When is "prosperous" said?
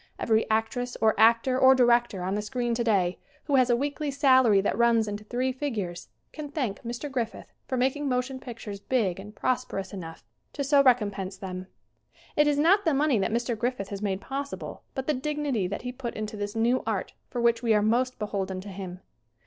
9.35-9.93